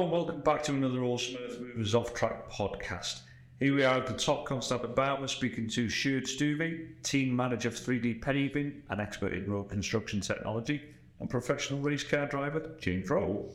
[0.00, 3.20] and welcome back to another Awesome Earth Movers Off Track podcast.
[3.60, 7.70] Here we are at the Topcon stand at Bauma speaking to Sjoerd Stoove, team manager
[7.70, 10.82] for 3D Paving, an expert in road construction technology,
[11.20, 13.48] and professional race car driver James Roe.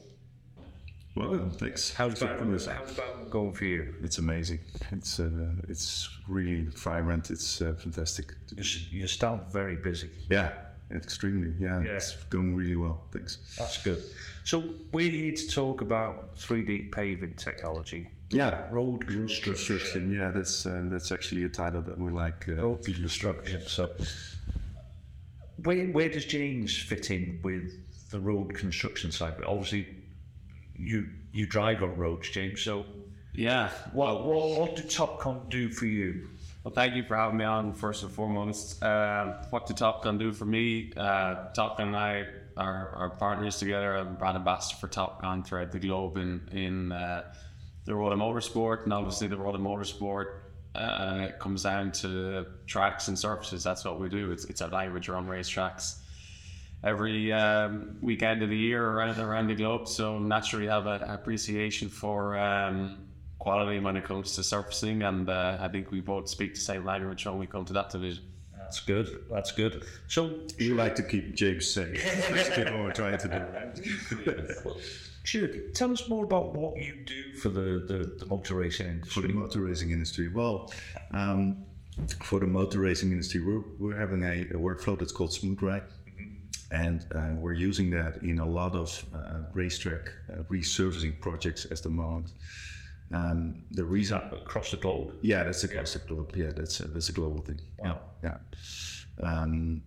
[1.15, 1.93] Well, thanks.
[1.93, 2.67] How's Thanks for Bauma, this.
[2.67, 3.93] how's going for you?
[4.01, 4.59] It's amazing.
[4.91, 5.29] It's uh,
[5.67, 7.31] it's really vibrant.
[7.31, 8.33] It's uh, fantastic.
[8.55, 10.09] You, you sound very busy.
[10.29, 10.53] Yeah,
[10.91, 11.53] extremely.
[11.59, 11.91] Yeah, Yeah.
[11.97, 13.03] it's going really well.
[13.11, 13.37] Thanks.
[13.57, 14.03] That's good.
[14.43, 19.53] So we're here to talk about 3D paving technology, Yeah, road construction.
[19.53, 20.11] construction.
[20.11, 22.47] Yeah, that's uh, that's actually a title that we like.
[22.49, 23.61] Uh, road construction.
[23.67, 23.91] So,
[25.63, 27.73] where where does James fit in with
[28.11, 29.35] the road construction side?
[29.37, 29.87] But obviously,
[30.75, 32.61] you you drive on roads, James.
[32.61, 32.85] So,
[33.33, 33.69] Yeah.
[33.93, 36.27] what what, what did Topcon do for you?
[36.63, 38.83] Well, thank you for having me on first and foremost.
[38.83, 40.91] Um, what did Topcon do for me?
[40.95, 42.25] Uh, Topcon and I
[42.57, 43.95] are, are partners together.
[43.95, 47.23] I'm brand ambassador for Topcon throughout the globe in, in uh,
[47.85, 48.83] the world of motorsport.
[48.83, 50.39] And obviously, the world of motorsport
[50.75, 53.63] uh, comes down to tracks and surfaces.
[53.63, 54.33] That's what we do.
[54.33, 55.99] It's, it's a language around racetracks.
[56.83, 61.87] Every um, weekend of the year around around the globe, so naturally have an appreciation
[61.87, 63.08] for um,
[63.39, 66.85] quality when it comes to surfacing, and uh, I think we both speak the same
[66.85, 68.23] language when we come to that division.
[68.57, 69.23] That's good.
[69.31, 69.83] That's good.
[70.07, 72.03] So, you like to keep James safe.
[72.29, 74.75] That's what we're trying to do.
[75.25, 79.11] Sjoerd, tell us more about what you do for the, the, the motor racing industry.
[79.11, 79.61] for the industry.
[79.61, 80.27] motor racing industry?
[80.27, 80.71] Well,
[81.11, 81.65] um,
[82.21, 85.83] for the motor racing industry, we're, we're having a, a workflow that's called Smooth Ride.
[86.71, 91.81] And uh, we're using that in a lot of uh, racetrack uh, resurfacing projects at
[91.81, 92.33] the moment.
[93.11, 95.13] Um, the reason, across the globe.
[95.21, 96.33] yeah, that's across the globe.
[96.35, 97.59] Yeah, that's a, that's a global thing.
[97.79, 97.99] Wow.
[98.23, 98.37] Yeah.
[99.21, 99.81] Um,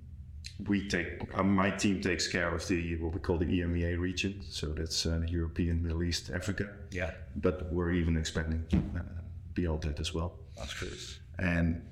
[0.69, 4.43] we take uh, my team takes care of the what we call the EMEA region,
[4.49, 6.69] so that's uh, European, Middle East, Africa.
[6.91, 8.65] Yeah, But we're even expanding
[8.97, 9.01] uh,
[9.55, 10.35] beyond that as well.
[10.57, 10.97] that's good.
[11.39, 11.83] And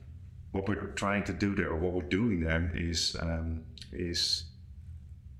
[0.52, 4.44] what we're trying to do there, or what we're doing there, is um, is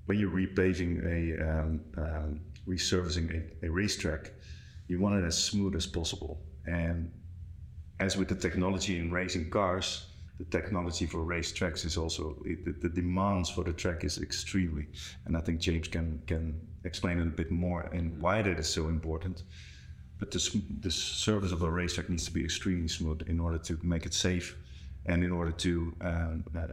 [0.07, 3.27] when you're repaving a um, um, resurfacing
[3.61, 4.31] a, a racetrack,
[4.91, 6.41] you want it as smooth as possible.
[6.65, 7.09] And
[8.01, 10.07] as with the technology in racing cars,
[10.37, 14.21] the technology for race tracks is also it, the, the demands for the track is
[14.21, 14.87] extremely.
[15.25, 18.67] And I think James can can explain it a bit more and why that is
[18.67, 19.43] so important.
[20.19, 23.59] But the, sm- the surface of a racetrack needs to be extremely smooth in order
[23.69, 24.57] to make it safe
[25.05, 25.71] and in order to
[26.01, 26.67] um, uh,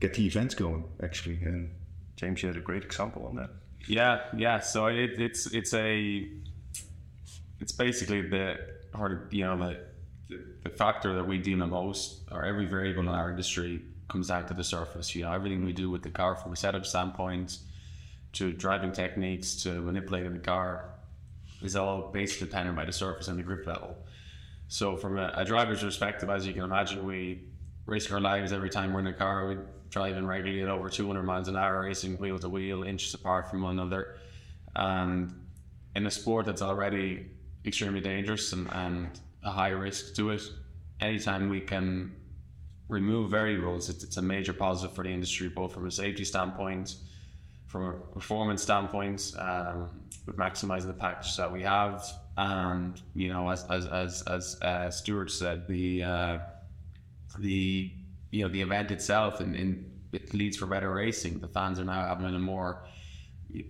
[0.00, 1.38] get the events going, actually.
[1.42, 1.70] And
[2.16, 3.50] James, you had a great example on that.
[3.86, 4.60] Yeah, yeah.
[4.60, 6.28] So it, it's it's a
[7.60, 8.56] it's basically the
[9.30, 9.80] you know the
[10.62, 14.48] the factor that we deal the most, or every variable in our industry comes out
[14.48, 15.14] to the surface.
[15.14, 17.58] You know, everything we do with the car from a setup standpoint
[18.34, 20.90] to driving techniques to manipulating the car
[21.62, 23.96] is all basically dependent by the surface and the grip level.
[24.68, 27.44] So from a, a driver's perspective, as you can imagine, we
[27.86, 29.48] risk our lives every time we're in a car.
[29.48, 33.14] We drive driving regularly at over 200 miles an hour, racing wheel to wheel, inches
[33.14, 34.16] apart from one another.
[34.76, 35.32] And
[35.96, 37.26] in a sport that's already
[37.68, 40.42] extremely dangerous and, and a high risk to it,
[41.00, 42.14] anytime we can
[42.88, 46.96] remove variables, it's, it's a major positive for the industry, both from a safety standpoint,
[47.66, 49.90] from a performance standpoint, um,
[50.26, 52.04] with maximizing the package that we have,
[52.36, 56.38] and you know, as as as as uh, Stuart said, the uh,
[57.38, 57.92] the
[58.30, 61.38] you know the event itself and, and it leads for better racing.
[61.40, 62.84] The fans are now having a more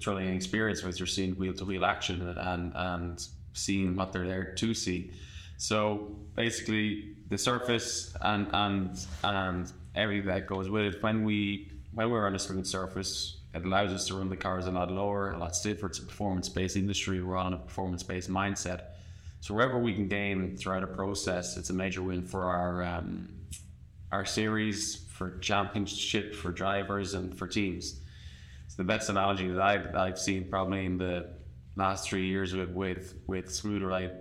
[0.03, 3.27] thrilling experience because you're seeing wheel to wheel action and and
[3.59, 5.11] seeing what they're there to see.
[5.57, 11.03] So basically, the surface and and and everything that goes with it.
[11.03, 14.67] When we when we're on a smooth surface, it allows us to run the cars
[14.67, 15.87] a lot lower, a lot stiffer.
[15.87, 17.23] It's a performance-based industry.
[17.23, 18.83] We're on a performance-based mindset.
[19.41, 23.29] So wherever we can gain throughout a process, it's a major win for our um,
[24.13, 28.01] our series, for championship, for drivers, and for teams.
[28.65, 31.31] It's the best analogy that I've, I've seen probably in the
[31.79, 34.13] last three years with with, with Smooth Ride.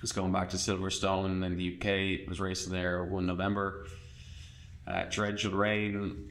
[0.00, 1.86] Just going back to Silverstone in the UK,
[2.20, 3.86] it was racing there one November.
[4.86, 6.30] Uh, torrential rain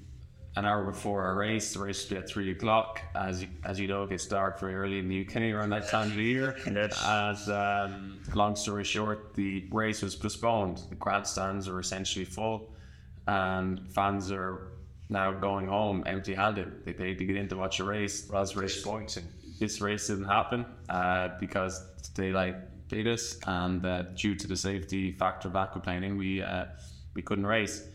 [0.55, 1.73] an hour before our race.
[1.73, 3.01] The race will be at three o'clock.
[3.15, 5.87] As you, as you know, it gets dark very early in the UK around that
[5.89, 6.55] time of the year.
[6.67, 10.81] As um, long story short, the race was postponed.
[10.89, 12.71] The grandstands are essentially full,
[13.27, 14.73] and fans are
[15.09, 16.85] now going home empty-handed.
[16.85, 18.29] They paid to get in to watch a race.
[18.29, 19.27] Raz race points, and
[19.59, 22.55] this race didn't happen uh, because daylight
[22.89, 26.65] beat us, and uh, due to the safety factor of aquaplaning, we uh,
[27.13, 27.87] we couldn't race.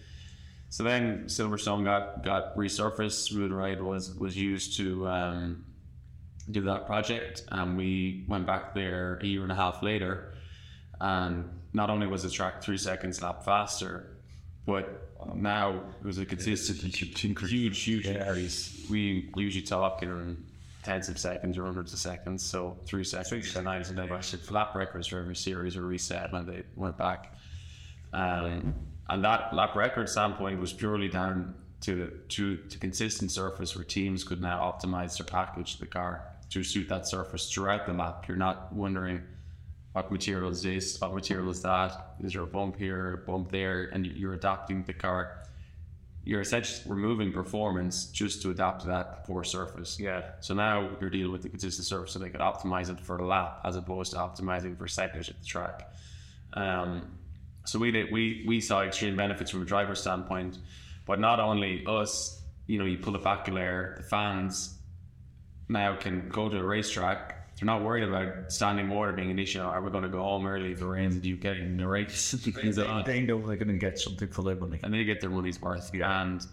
[0.70, 3.28] So then Silverstone got got resurfaced.
[3.28, 5.64] Smooth Ride was was used to um,
[6.50, 10.34] do that project, and we went back there a year and a half later,
[11.00, 14.19] and not only was the track three seconds lap faster,
[14.66, 18.87] but now it was a consistent huge, huge increase.
[18.90, 20.44] We usually talk in
[20.82, 24.75] tens of seconds or hundreds of seconds, so three seconds and nine and massive lap
[24.75, 27.34] records for every series were reset when they went back.
[28.12, 28.75] Um,
[29.10, 34.25] and that lap record standpoint was purely down to to, to consistent surface where teams
[34.25, 38.26] could now optimize their package of the car to suit that surface throughout the map.
[38.26, 39.22] You're not wondering
[39.92, 43.50] what material is this, what material is that, is there a bump here, a bump
[43.50, 45.42] there, and you're adapting the car.
[46.28, 49.98] You're essentially removing performance just to adapt to that poor surface.
[49.98, 50.32] Yeah.
[50.40, 53.25] So now you're dealing with the consistent surface, so they could optimize it for the
[53.25, 55.90] lap as opposed to optimizing for seconds at the track.
[56.52, 57.16] Um,
[57.64, 60.58] so we did, we we saw extreme benefits from a driver standpoint,
[61.06, 62.42] but not only us.
[62.66, 63.94] You know, you pull it back a layer.
[63.96, 64.76] The fans
[65.70, 67.38] now can go to a racetrack.
[67.58, 69.60] They're not worried about standing water being an issue.
[69.60, 71.16] Are we going to go home early if it rains?
[71.16, 72.32] Do you get in the race?
[72.46, 73.05] Like that.
[73.05, 74.78] They know they're going to get something for their money.
[74.82, 75.93] and they get their money's worth.
[75.94, 76.46] And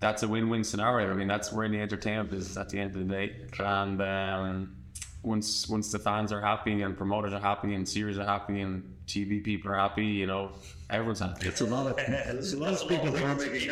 [0.00, 1.10] that's a win-win scenario.
[1.10, 3.36] I mean, that's we're in the entertainment business at the end of the day.
[3.58, 4.76] And um,
[5.22, 8.82] once once the fans are happy and promoters are happy and series are happy and
[9.06, 10.50] TV people are happy, you know,
[10.90, 11.46] everyone's happy.
[11.48, 13.70] It's a lot of there's a lot of people that are making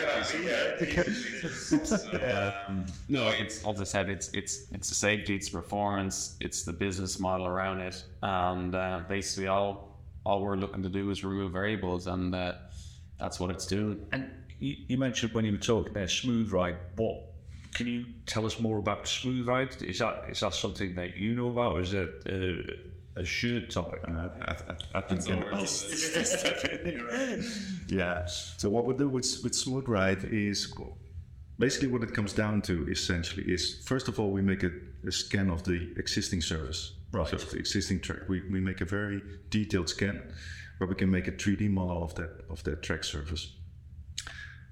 [2.68, 6.72] Um, no, it's as I said, it's it's it's the safety, it's performance, it's the
[6.72, 11.52] business model around it, and uh, basically all all we're looking to do is remove
[11.52, 12.52] variables, and uh,
[13.18, 14.06] that's what it's doing.
[14.12, 16.76] And you, you mentioned when you were talking there, smooth ride.
[16.96, 17.29] What
[17.74, 19.80] can you tell us more about smooth ride?
[19.82, 23.70] Is that is that something that you know about, or is it uh, a shared
[23.70, 24.00] topic?
[24.06, 24.56] I, I,
[24.94, 25.26] I think
[27.88, 28.26] yeah.
[28.26, 30.72] So what we do with, with Smooth Ride is
[31.58, 34.70] basically what it comes down to essentially is first of all we make a,
[35.06, 36.94] a scan of the existing service.
[37.12, 37.28] Right.
[37.28, 38.28] So the existing track.
[38.28, 40.22] We, we make a very detailed scan
[40.78, 43.52] where we can make a 3D model of that of that track surface.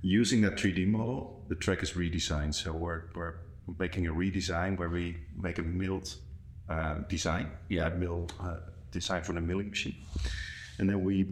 [0.02, 2.54] Using that 3D model, the track is redesigned.
[2.54, 3.34] So we're, we're
[3.78, 6.14] making a redesign where we make a milled
[6.68, 7.50] uh, design.
[7.68, 7.88] Yeah.
[7.88, 8.58] A mill uh,
[8.92, 9.96] design for the milling machine.
[10.78, 11.26] And then we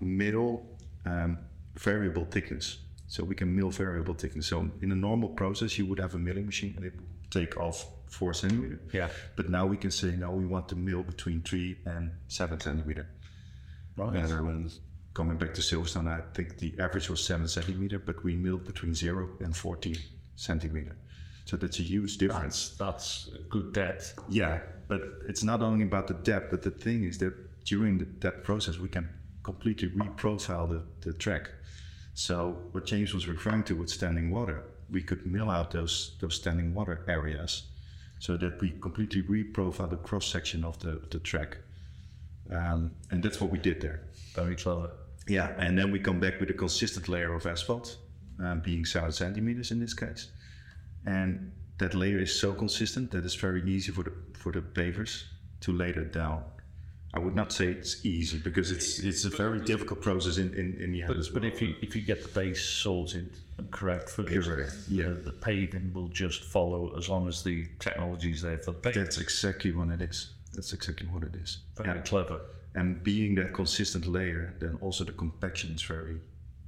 [0.00, 0.62] mill
[1.04, 1.38] um,
[1.74, 2.78] variable thickness.
[3.08, 4.46] So we can mill variable thickness.
[4.46, 7.56] So in a normal process, you would have a milling machine and it would take
[7.56, 8.80] off four centimeter.
[8.92, 9.08] Yeah.
[9.36, 13.08] But now we can say, no, we want to mill between three and seven centimeter.
[13.96, 14.16] Right.
[15.16, 18.94] Coming back to Silverstone, I think the average was seven centimeter, but we milled between
[18.94, 19.96] zero and 14
[20.36, 20.94] centimeter.
[21.46, 22.76] So that's a huge difference.
[22.78, 24.18] That's that's good depth.
[24.28, 27.34] Yeah, but it's not only about the depth, but the thing is that
[27.64, 29.08] during the, that process, we can
[29.42, 31.44] completely reprofile the, the track.
[32.12, 36.34] So what James was referring to with standing water, we could mill out those those
[36.34, 37.52] standing water areas,
[38.18, 41.58] so that we completely reprofile the cross section of the, the track,
[42.50, 44.00] um, and that's what we did there.
[44.34, 44.90] Very clever.
[45.28, 47.96] Yeah, and then we come back with a consistent layer of asphalt,
[48.38, 50.30] um, being seven centimeters in this case,
[51.04, 55.24] and that layer is so consistent that it's very easy for the for the pavers
[55.60, 56.44] to lay that down.
[57.14, 60.76] I would not say it's easy because it's it's a very difficult process in in,
[60.80, 61.14] in the end.
[61.32, 61.52] But well.
[61.52, 65.04] if you if you get the base sorted and correct for Correct, yeah.
[65.04, 68.78] the, the paving will just follow as long as the technology is there for the
[68.78, 69.02] paving.
[69.02, 70.30] that's exactly what it is.
[70.52, 71.58] That's exactly what it is.
[71.76, 72.02] Very Yeah.
[72.02, 72.40] clever.
[72.76, 76.20] And being that consistent layer, then also the compaction is very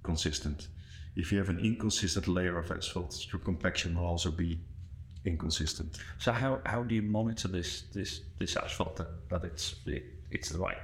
[0.02, 0.68] consistent.
[1.16, 4.58] If you have an inconsistent layer of asphalt, your compaction will also be
[5.24, 5.98] inconsistent.
[6.18, 10.48] So how, how do you monitor this this this asphalt that, that it's it, it's
[10.48, 10.78] the right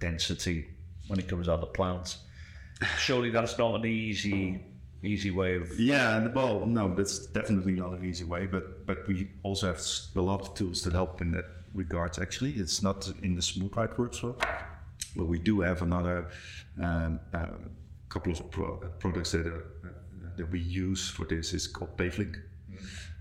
[0.00, 0.68] density
[1.08, 2.16] when it comes out of the plant?
[2.98, 4.64] Surely that's not an easy
[5.02, 9.30] easy way of Yeah, well, no, that's definitely not an easy way, but but we
[9.42, 9.80] also have
[10.16, 12.18] a lot of tools that help in that regard.
[12.18, 14.34] Actually, it's not in the smooth ride workflow,
[15.16, 16.28] but we do have another
[16.82, 17.46] um, uh,
[18.08, 21.52] couple of pro- products that are, uh, that we use for this.
[21.52, 22.36] Is called PaveLink.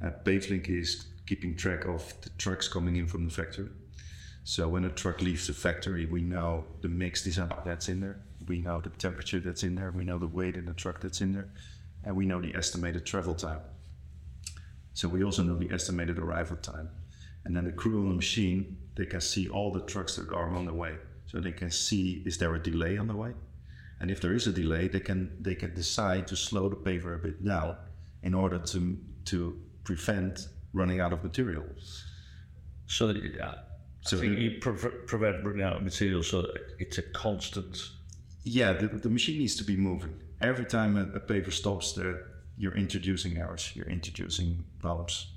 [0.04, 3.70] Uh, PaveLink is keeping track of the trucks coming in from the factory.
[4.44, 8.20] So when a truck leaves the factory, we know the mix design that's in there.
[8.48, 9.92] We know the temperature that's in there.
[9.92, 11.50] We know the weight in the truck that's in there,
[12.04, 13.60] and we know the estimated travel time.
[14.94, 16.90] So we also know the estimated arrival time.
[17.46, 20.50] And then the crew on the machine, they can see all the trucks that are
[20.50, 20.96] on the way.
[21.26, 23.34] So they can see is there a delay on the way?
[24.00, 27.16] And if there is a delay, they can they can decide to slow the paver
[27.16, 27.78] a bit down
[28.24, 31.66] in order to to prevent running out of material.
[32.88, 33.56] so that it, uh,
[34.02, 36.46] So I think you pre- prevent running out of material so
[36.80, 37.78] it's a constant
[38.44, 40.14] Yeah, the, the machine needs to be moving.
[40.42, 42.16] Every time a, a paver stops, there
[42.58, 45.28] you're introducing errors, you're introducing problems.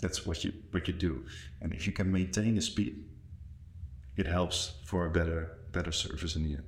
[0.00, 1.24] That's what you what you do.
[1.60, 3.04] And if you can maintain the speed,
[4.16, 6.64] it helps for a better better service in the end.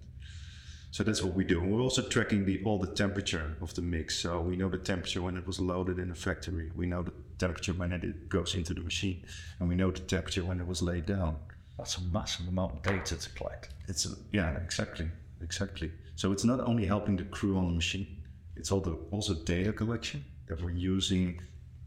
[0.90, 1.60] So that's what we do.
[1.60, 4.18] We're also tracking the all the temperature of the mix.
[4.18, 6.70] So we know the temperature when it was loaded in the factory.
[6.74, 9.24] We know the temperature when it goes into the machine,
[9.60, 11.36] and we know the temperature when it was laid down.
[11.76, 13.68] That's a massive amount of data to collect.
[13.86, 15.08] It's a, yeah, exactly,
[15.40, 15.92] exactly.
[16.16, 18.08] So it's not only helping the crew on the machine,
[18.56, 21.40] it's also also data collection that we're using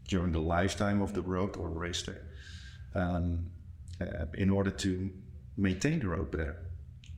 [0.08, 2.20] during the lifetime of the road or racetrack
[2.94, 3.50] um,
[4.00, 5.10] uh, in order to
[5.56, 6.56] maintain the road better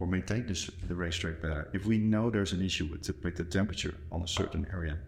[0.01, 1.71] or maintain this, the racetrack better.
[1.73, 4.99] If we know there's an issue with the, with the temperature on a certain area,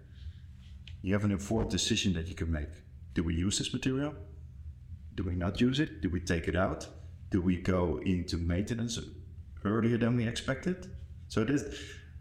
[1.02, 2.70] you have an informed decision that you can make.
[3.14, 4.14] Do we use this material?
[5.14, 6.02] Do we not use it?
[6.02, 6.86] Do we take it out?
[7.30, 8.98] Do we go into maintenance
[9.64, 10.90] earlier than we expected?
[11.28, 11.64] So this,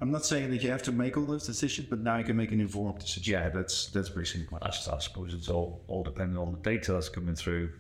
[0.02, 2.36] I'm not saying that you have to make all those decisions, but now you can
[2.36, 3.32] make an informed decision.
[3.34, 3.50] Yeah.
[3.50, 4.64] that's that's basically what.
[4.64, 7.72] I, I suppose it's all, all depending on the data that's coming through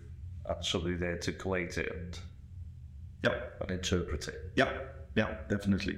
[0.49, 2.19] Absolutely, there to collate it and,
[3.23, 4.51] Yeah, and interpret it.
[4.55, 4.71] yeah,
[5.15, 5.97] yeah, definitely.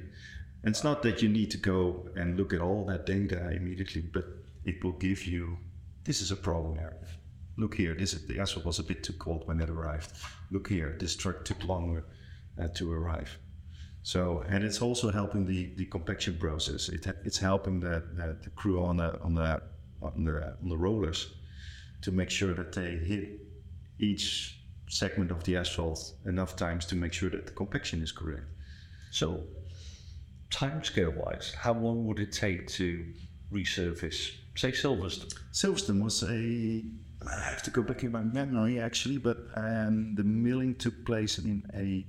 [0.64, 4.02] And it's not that you need to go and look at all that data immediately,
[4.02, 4.26] but
[4.66, 5.58] it will give you
[6.04, 7.08] this is a problem area.
[7.58, 10.12] Look here, this is, the asphalt was a bit too cold when it arrived.
[10.52, 12.06] Look here, this truck took longer
[12.62, 13.38] uh, to arrive.
[14.08, 16.88] So, and it's also helping the, the compaction process.
[16.88, 19.62] It, it's helping the, the, the crew on the on the
[20.02, 21.34] on the on the rollers
[22.04, 23.42] to make sure that they hit
[24.00, 28.46] each segment of the asphalt enough times to make sure that the compaction is correct.
[29.12, 29.44] So,
[30.52, 33.06] timescale wise, how long would it take to
[33.52, 35.34] resurface, say, Silverstone?
[35.52, 36.82] Silverstone was a.
[37.30, 41.40] I have to go back in my memory actually, but um, the milling took place
[41.40, 42.06] in a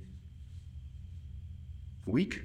[2.09, 2.41] week.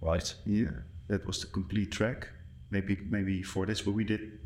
[0.00, 0.34] Right.
[0.46, 0.70] Yeah,
[1.08, 2.28] that was the complete track.
[2.70, 4.38] Maybe maybe for this, but we did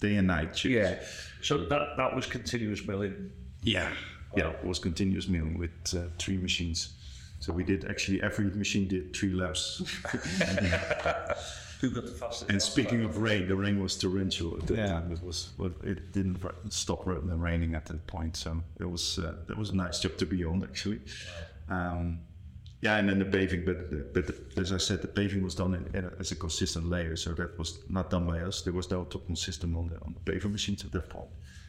[0.00, 0.56] day and night.
[0.56, 0.64] shifts.
[0.74, 0.98] Yeah.
[1.42, 3.30] So that that was continuous milling.
[3.62, 3.90] yeah,
[4.36, 4.50] yeah.
[4.50, 6.94] It was continuous milling with uh, three machines.
[7.40, 9.82] So we did actually every machine did three laps.
[11.80, 12.50] Who got the fastest?
[12.50, 14.86] And speaking of rain, the rain was torrential at that Yeah.
[14.88, 15.12] time.
[15.12, 16.38] It was, well, it didn't
[16.68, 18.36] stop raining at that point.
[18.36, 21.00] So it was, uh, that was a nice job to be on, actually.
[21.70, 22.18] Um,
[22.82, 25.84] yeah, and then the paving, but but as I said, the paving was done in,
[25.94, 28.62] in a, as a consistent layer, so that was not done by us.
[28.62, 31.28] There was no Topcon system on the on the paver machines at that point,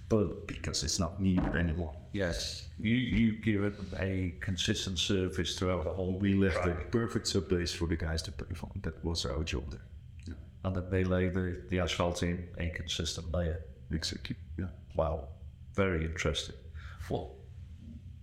[0.10, 2.68] but because it's not needed anymore, Yes.
[2.80, 6.92] You you give it a consistent surface throughout the whole we left track.
[6.92, 8.72] perfect subbase for the guys to pave on.
[8.84, 9.86] That was our job there.
[10.28, 13.60] Yeah, and then they lay the, the asphalt in a consistent layer.
[13.92, 14.36] exactly.
[14.58, 14.68] Yeah.
[14.96, 15.28] Wow,
[15.76, 16.56] very interesting.
[17.10, 17.36] Well,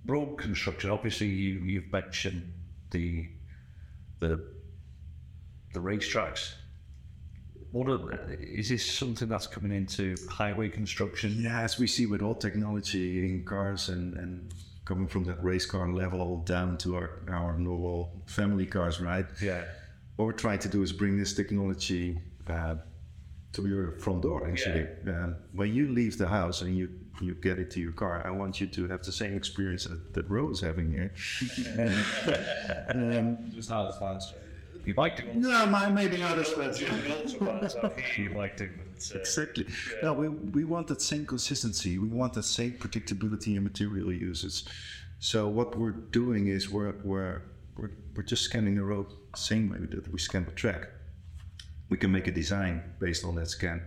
[0.06, 0.90] road construction.
[0.90, 2.52] Obviously, you you've mentioned
[2.90, 3.28] the
[4.20, 4.44] the
[5.74, 6.54] the racetracks.
[7.70, 11.36] What are, is this something that's coming into highway construction?
[11.38, 14.54] Yeah, as we see with all technology in cars and, and
[14.86, 19.26] coming from that race car level down to our, our normal family cars, right?
[19.42, 19.64] Yeah.
[20.16, 22.18] What we're trying to do is bring this technology
[22.48, 22.76] uh,
[23.52, 24.86] to your front door, actually.
[25.06, 26.88] Um, when you leave the house and you,
[27.20, 30.28] you get into your car, I want you to have the same experience that, that
[30.28, 31.12] Roe is having here.
[32.94, 34.34] um, Just not as fast.
[34.84, 35.24] You might do.
[35.34, 36.80] no, mine maybe not as fast.
[36.80, 38.70] You might do.
[39.00, 39.66] but, uh, Exactly.
[40.02, 41.98] No, we, we want that same consistency.
[41.98, 44.64] We want that same predictability in material uses.
[45.18, 47.42] So what we're doing is we're we're
[47.76, 50.88] we're, we're just scanning the road the same way that we scan the track.
[51.88, 53.82] We can make a design based on that scan.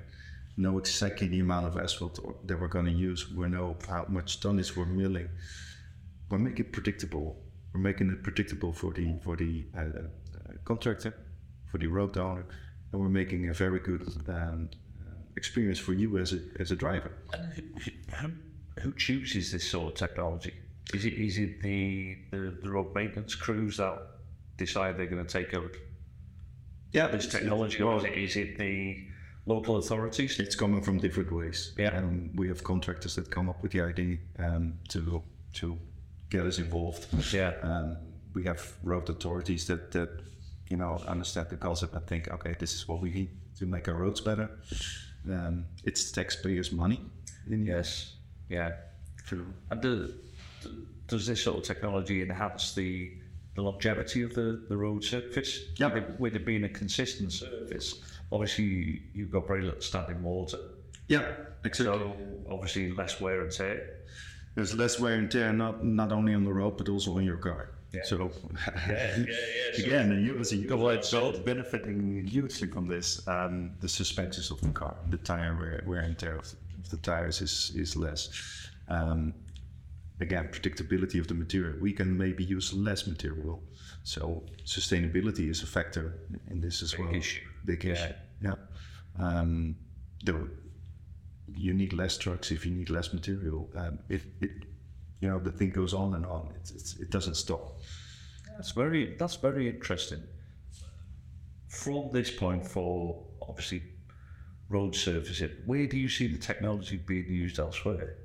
[0.58, 3.31] Know exactly the amount of asphalt that we're going to use.
[3.31, 5.29] We know how much tonnage we're milling.
[6.29, 7.38] We're making it predictable.
[7.74, 11.13] We're making it predictable for the for the uh, uh, contractor,
[11.72, 12.46] for the road owner,
[12.91, 14.70] and we're making a very good um,
[15.38, 17.12] experience for you as a as a driver.
[17.34, 18.38] And
[18.79, 20.53] who, chooses this sort of technology?
[20.93, 24.00] Is it is it the the, the road maintenance crews that
[24.58, 25.75] decide they're going to take out
[26.91, 29.08] Yeah, this technology, or is it the
[29.45, 30.39] local authorities?
[30.39, 31.74] It's coming from different ways.
[31.77, 31.95] Yeah.
[31.95, 35.21] and we have contractors that come up with the idea um, to
[35.53, 35.77] to
[36.29, 37.07] get us involved.
[37.33, 37.53] Yeah.
[37.62, 37.98] Um,
[38.33, 40.10] we have road authorities that that
[40.69, 43.29] you know understand the concept and think, okay, this is what we need
[43.60, 44.50] to make our roads better.
[45.29, 47.00] Um, it's taxpayers' money.
[47.50, 48.15] In Yes.
[48.50, 48.71] Yeah.
[49.25, 49.45] True.
[49.69, 50.13] And do,
[51.07, 53.13] does this sort of technology enhance the,
[53.55, 55.60] the longevity of the, the road surface?
[55.77, 55.88] Yeah.
[55.88, 60.23] With it, with it being a consistent surface, obviously you, you've got very little standing
[60.23, 60.57] water.
[61.07, 61.33] Yeah,
[61.63, 61.85] exactly.
[61.85, 62.15] So
[62.50, 63.97] obviously less wear and tear.
[64.55, 67.38] There's less wear and tear, not not only on the road but also on your
[67.38, 67.69] car.
[67.93, 68.01] Yeah.
[68.05, 68.31] So
[68.88, 69.85] yeah, yeah.
[69.85, 71.43] again, and you as a Double-edged sword.
[71.43, 73.27] benefiting hugely from this.
[73.27, 76.89] Um, the suspensions of the car, the tire wear, wear and tear of the, of
[76.89, 78.29] the tires is is less.
[78.88, 79.33] Um,
[80.21, 81.75] again, predictability of the material.
[81.81, 83.61] We can maybe use less material,
[84.03, 87.15] so sustainability is a factor in this as Big well.
[87.15, 87.41] issue.
[87.65, 87.91] Big Yeah.
[87.93, 88.13] issue.
[88.43, 88.55] Yeah.
[89.19, 89.75] Um,
[90.23, 90.49] the,
[91.53, 93.69] you need less trucks if you need less material.
[93.75, 94.51] Um, it, it,
[95.19, 96.53] you know, the thing goes on and on.
[96.55, 97.79] It, it's, it doesn't stop.
[98.55, 100.23] That's very that's very interesting.
[101.69, 103.81] From this point for obviously
[104.69, 108.17] road surfacing, where do you see the technology being used elsewhere?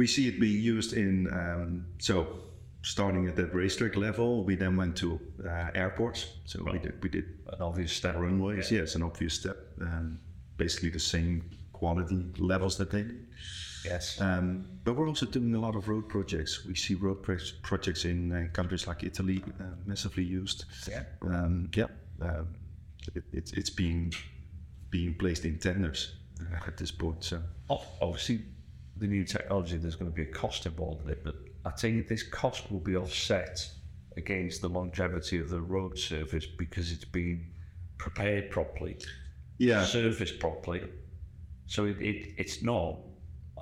[0.00, 2.14] We see it being used in um, so
[2.82, 4.44] starting at that racetrack level.
[4.44, 6.20] We then went to uh, airports.
[6.46, 8.14] So we did we did An obvious step.
[8.16, 8.70] runways.
[8.70, 9.56] Yes, an obvious step.
[9.80, 10.18] Um,
[10.56, 11.42] basically the same
[11.72, 13.26] quality levels that they need.
[13.84, 14.18] Yes.
[14.20, 16.64] Um, but we're also doing a lot of road projects.
[16.66, 20.64] We see road pro- projects in uh, countries like Italy uh, massively used.
[20.88, 21.02] Yeah.
[21.22, 21.88] Um, yeah.
[22.22, 22.46] Um,
[23.14, 24.14] it, it's it's being
[24.90, 26.00] being placed in tenders
[26.40, 27.22] uh, at this point.
[27.24, 27.36] So
[27.68, 28.38] Ob- Obviously,
[29.00, 32.06] the new technology, there's going to be a cost involved in it, but I think
[32.06, 33.66] this cost will be offset
[34.16, 37.46] against the longevity of the road surface because it's been
[37.98, 38.98] prepared properly,
[39.58, 40.82] yeah, serviced properly.
[41.66, 42.98] So it, it it's not,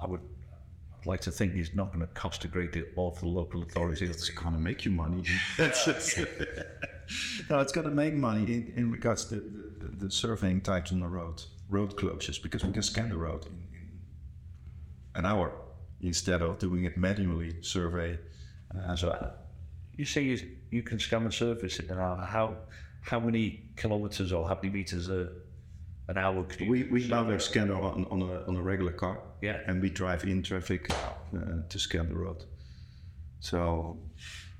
[0.00, 0.20] I would
[1.04, 3.62] like to think it's not going to cost a great deal more for the local
[3.62, 4.10] authorities.
[4.10, 5.22] it's going to make you money.
[5.56, 5.86] That's
[6.18, 6.66] it.
[7.48, 10.90] no, it's going to make money in, in regards to the, the, the surveying types
[10.90, 13.68] on the road, road closures, because we can scan the road in
[15.14, 15.52] an hour
[16.00, 17.62] instead of doing it manually.
[17.62, 18.18] Survey.
[18.74, 19.32] Uh, so
[19.96, 20.38] You say you,
[20.70, 22.24] you can scan the surface in an hour.
[22.24, 22.56] How
[23.00, 25.28] how many kilometres or how many metres a,
[26.08, 28.92] an hour could you we we mount our scanner on, on a on a regular
[28.92, 29.18] car.
[29.40, 29.60] Yeah.
[29.66, 32.44] and we drive in traffic uh, to scan the road.
[33.40, 33.98] So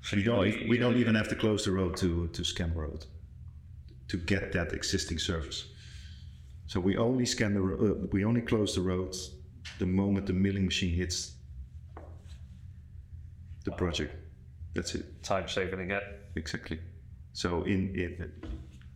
[0.01, 2.79] so we don't we don't even have to close the road to to scan the
[2.79, 3.05] road
[4.07, 5.65] to get that existing service.
[6.67, 9.15] So we only scan the uh, we only close the road
[9.77, 11.33] the moment the milling machine hits
[13.65, 14.15] the project.
[14.73, 16.01] That's it time saving again.
[16.35, 16.79] exactly.
[17.33, 18.31] So in in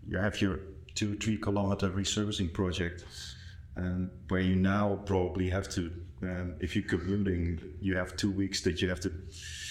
[0.08, 0.60] you have your
[0.96, 3.06] two three kilometer resurfacing project,
[3.78, 8.62] um, where you now probably have to um, if you're commuting, you have two weeks
[8.62, 9.12] that you have to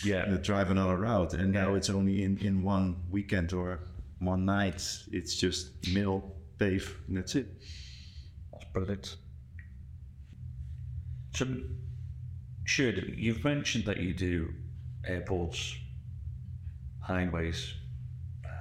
[0.04, 0.24] Yeah.
[0.24, 1.76] uh, drive another route, and now Yeah.
[1.78, 3.80] it's only in in one weekend or
[4.18, 4.82] one night.
[5.10, 6.22] It's just mill
[6.58, 7.46] pave, and that's it.
[8.52, 9.16] That's brilliant.
[11.34, 11.46] So,
[12.64, 14.52] sure, you've mentioned that you do
[15.06, 15.74] airports,
[17.00, 17.74] highways,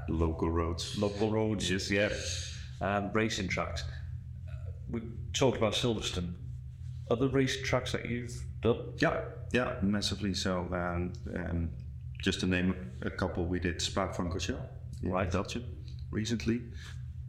[0.07, 0.97] Local roads.
[0.97, 2.09] local roads, yes, yeah,
[2.81, 3.83] and racing tracks.
[4.89, 5.01] We
[5.33, 6.33] talked about Silverstone.
[7.09, 8.77] Other race tracks that you've done?
[8.97, 9.21] Yeah,
[9.53, 10.33] yeah, massively.
[10.33, 11.69] So, um, um,
[12.21, 14.67] just to name a couple, we did Spa-Francorchamps
[15.03, 15.31] Right.
[15.31, 15.63] Belgium
[16.09, 16.61] recently.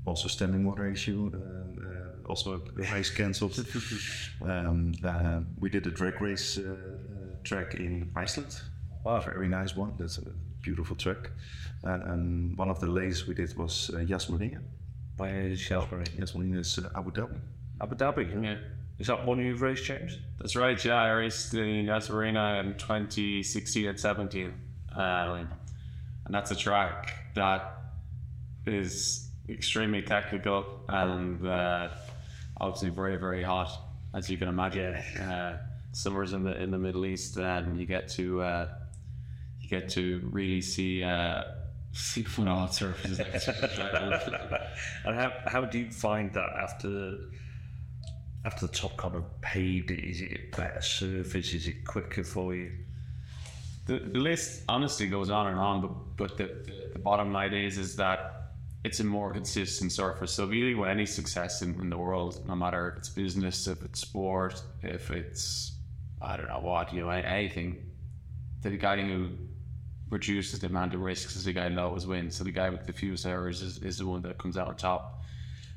[0.06, 1.30] Also, standing water issue.
[1.34, 3.64] Um, uh, also, a race cancelled.
[4.42, 6.74] um, uh, we did a drag race uh, uh,
[7.44, 8.60] track in Iceland.
[9.04, 9.20] Wow.
[9.20, 9.94] very nice one.
[9.98, 10.30] That's a
[10.62, 11.30] beautiful track.
[11.82, 14.60] And, and one of the lays we did was uh, Yas Marina.
[15.16, 16.06] Where is Shelbury?
[16.18, 17.38] Yas Marina is uh, Abu Dhabi.
[17.80, 18.42] Abu Dhabi.
[18.42, 18.56] Yeah.
[18.98, 20.18] Is that one you've raced, James?
[20.38, 20.82] That's right.
[20.84, 24.54] Yeah, I raced in Yas Marina in 2016 and 17,
[24.94, 25.48] um,
[26.24, 27.78] and that's a track that
[28.66, 31.88] is extremely technical and uh,
[32.62, 33.70] obviously very very hot,
[34.14, 34.94] as you can imagine.
[34.94, 35.58] Uh,
[35.92, 38.68] summers in the in the Middle East, and you get to uh,
[39.60, 41.42] you get to really see uh,
[41.92, 43.20] see foot on surfaces.
[45.04, 47.18] And how, how do you find that after
[48.44, 49.90] after the Topcon of paved?
[49.90, 51.52] Is it a better surface?
[51.52, 52.70] Is it quicker for you?
[53.86, 57.52] the, the list honestly goes on and on, but but the, the, the bottom line
[57.52, 58.41] is is that
[58.84, 60.32] it's a more consistent surface.
[60.32, 63.82] So really, with any success in, in the world, no matter if it's business, if
[63.82, 65.72] it's sport, if it's
[66.20, 67.90] I don't know what you know, anything,
[68.62, 69.30] the guy who
[70.08, 72.36] reduces the amount of risks is the guy who always wins.
[72.36, 74.76] So the guy with the fewest errors is, is the one that comes out on
[74.76, 75.22] top.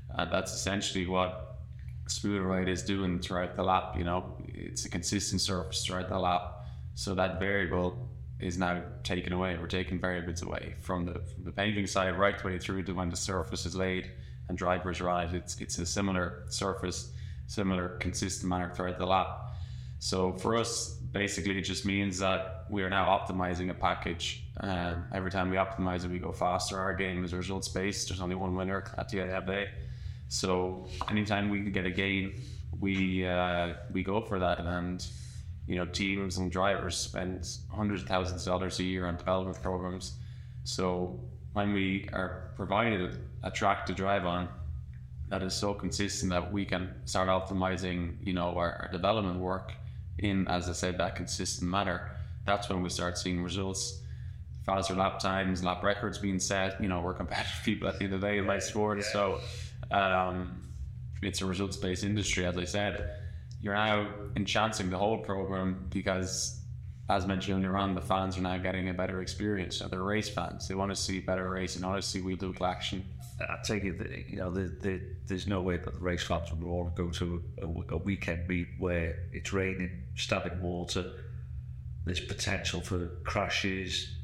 [0.10, 1.58] And that's essentially what
[2.08, 3.96] Smooth Ride is doing throughout the lap.
[3.98, 6.66] You know, it's a consistent surface throughout the lap.
[6.94, 9.58] So that variable is now taken away.
[9.60, 12.94] We're taking variables away from the from the paving side right the way through to
[12.94, 14.12] when the surface is laid
[14.50, 15.34] and drivers arrive.
[15.34, 17.12] It's it's a similar surface,
[17.48, 19.42] similar consistent manner throughout the lap.
[20.00, 24.44] So for us, basically, it just means that we are now optimizing a package.
[24.60, 26.78] Uh, every time we optimize it, we go faster.
[26.78, 28.10] Our game is results based.
[28.10, 29.70] There's only one winner at the end.
[30.28, 32.34] So anytime we can get a gain,
[32.80, 34.60] we uh, we go for that.
[34.60, 35.06] And
[35.68, 39.62] you know, teams and drivers spend hundreds of thousands of dollars a year on development
[39.62, 40.14] programs.
[40.64, 41.20] So
[41.54, 44.48] when we are provided a track to drive on,
[45.30, 49.74] that is so consistent that we can start optimizing, you know, our, our development work
[50.20, 52.12] in, as I said, that consistent manner.
[52.46, 54.02] That's when we start seeing results.
[54.66, 56.82] Faster lap times, lap records being set.
[56.82, 59.40] You know, we're competitive people at the end of the day in my sport, so
[59.92, 60.62] um,
[61.22, 63.25] it's a results-based industry, as I said.
[63.66, 66.62] You're now enhancing the whole program because,
[67.10, 69.78] as mentioned earlier on, the fans are now getting a better experience.
[69.78, 70.68] So they're race fans.
[70.68, 71.82] They want to see better racing.
[71.82, 73.04] They want to see wheel local action.
[73.42, 76.54] I take it that you know the, the, there's no way that the race fans
[76.54, 81.14] would all go to a, a weekend meet where it's raining, standing water.
[82.06, 84.16] There's potential for crashes,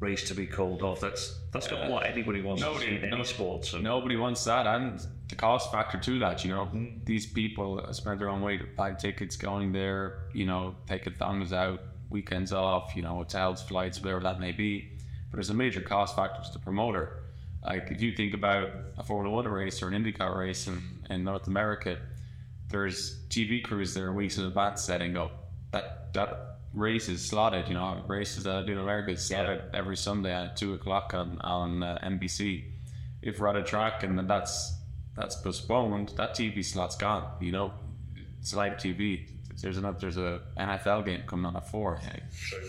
[0.00, 0.98] race to be called off.
[0.98, 3.64] That's that's not what anybody wants to see in any no- sport.
[3.64, 6.44] So Nobody wants that, and the cost factor to that.
[6.44, 6.68] You know,
[7.04, 10.28] these people spend their own way to buy tickets, going there.
[10.32, 12.96] You know, take taking thumbs out, weekends off.
[12.96, 14.92] You know, hotels, flights, whatever that may be.
[15.30, 17.24] But there's a major cost factor to the promoter.
[17.64, 21.24] Like if you think about a Formula One race or an IndyCar race in, in
[21.24, 21.98] North America,
[22.70, 25.50] there's TV crews there weeks in advance setting up.
[25.72, 27.68] That that race is slotted.
[27.68, 31.12] You know, races that I do in America is slotted every Sunday at two o'clock
[31.12, 32.64] on on uh, NBC.
[33.20, 34.77] If we're at a track and that's
[35.18, 37.24] that's postponed, that TV slot's gone.
[37.40, 37.72] You know,
[38.40, 39.28] it's live TV.
[39.60, 42.00] There's another there's a NFL game coming on at four.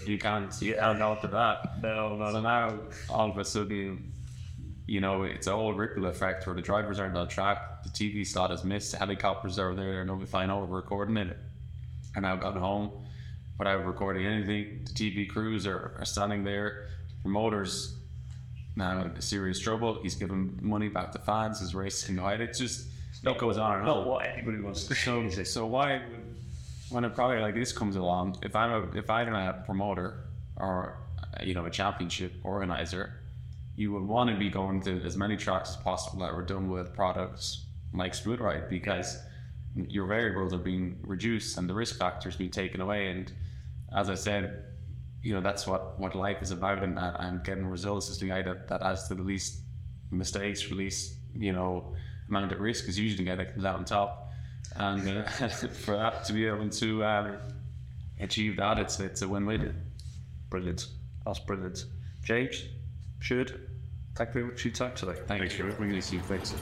[0.08, 1.00] You can't you can't
[1.32, 1.82] that.
[1.84, 2.42] No, no, no.
[2.42, 4.12] Now all of a sudden
[4.88, 8.26] you know, it's a whole ripple effect where the drivers aren't on track, the TV
[8.26, 11.38] slot is missed, helicopters are there, notifying, oh, we're recording it.
[12.16, 12.90] And I've gotten home
[13.60, 14.86] without recording anything.
[14.86, 16.88] The TV crews are, are standing there.
[17.22, 17.99] Promoters
[18.80, 20.00] now in serious trouble.
[20.02, 22.42] He's given money back to fans, his racing out.
[22.42, 22.88] It just
[23.24, 24.08] it goes on and not on.
[24.08, 25.30] what anybody wants to see.
[25.30, 26.36] So, so why, would-
[26.90, 30.98] when a product like this comes along, if I'm a if I'm a promoter or
[31.44, 33.14] you know a championship organizer,
[33.76, 36.68] you would want to be going to as many tracks as possible that were done
[36.70, 39.20] with products like Smooth Ride because
[39.76, 43.12] your variables are being reduced and the risk factors being taken away.
[43.12, 43.32] And
[43.96, 44.64] as I said,
[45.22, 48.42] you know that's what what life is about, and and getting results is the guy
[48.42, 49.60] that that has the least
[50.12, 51.94] mistakes, least you know
[52.28, 54.32] amount of risk is usually the guy that comes out on top.
[54.76, 55.24] And uh,
[55.84, 57.38] for that to be able to um,
[58.20, 59.76] achieve that, it's it's a win-win.
[60.50, 60.88] Brilliant.
[61.26, 61.86] That's brilliant.
[62.24, 62.66] James,
[63.20, 63.70] Sjoerd
[64.20, 65.20] thank you very much for your time today.
[65.28, 66.54] Thank you for bringing us you fix.